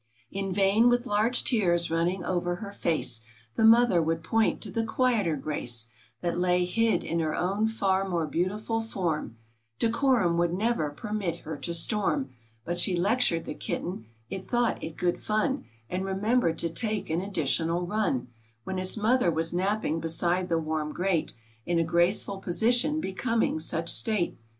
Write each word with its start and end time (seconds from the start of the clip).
In 0.31 0.51
vain 0.51 0.89
with 0.89 1.05
large 1.05 1.43
tears 1.43 1.91
running 1.91 2.25
over 2.25 2.55
her 2.55 2.71
face, 2.71 3.21
The 3.55 3.63
Mother 3.63 4.01
would 4.01 4.23
point 4.23 4.59
to 4.61 4.71
the 4.71 4.83
quieter 4.83 5.35
grace, 5.35 5.85
That 6.21 6.39
lay 6.39 6.65
hid 6.65 7.03
in 7.03 7.19
her 7.19 7.35
own 7.35 7.67
far 7.67 8.09
more 8.09 8.25
beautiful 8.25 8.81
form; 8.81 9.37
Decorum 9.77 10.39
would 10.39 10.55
never 10.55 10.89
permit 10.89 11.41
her 11.41 11.55
to 11.57 11.73
storm, 11.75 12.31
But 12.65 12.79
she 12.79 12.95
lectured 12.95 13.45
the 13.45 13.53
Kitten; 13.53 14.05
it 14.27 14.49
thought 14.49 14.83
it 14.83 14.97
good 14.97 15.19
fun, 15.19 15.65
And 15.87 16.03
remembered 16.03 16.57
to 16.57 16.69
take 16.69 17.11
an 17.11 17.21
additional 17.21 17.85
run 17.85 18.29
When 18.63 18.79
its 18.79 18.97
Mother 18.97 19.29
was 19.29 19.53
napping 19.53 19.99
beside 19.99 20.49
the 20.49 20.57
warm 20.57 20.93
grate, 20.93 21.35
In 21.67 21.77
a 21.77 21.83
graceful 21.83 22.39
position 22.39 22.99
becoming 23.01 23.59
such 23.59 23.87
state. 23.93 24.39